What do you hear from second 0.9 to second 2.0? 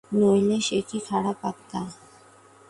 খারাপ আত্মা?